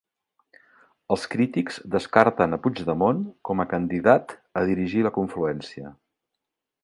Els 1.15 1.25
crítics 1.33 1.77
descarten 1.95 2.57
a 2.57 2.59
Puigdemont 2.63 3.21
com 3.49 3.63
a 3.65 3.69
candidat 3.75 4.35
a 4.53 4.65
dirigir 4.71 5.07
la 5.09 5.13
confluència 5.19 5.93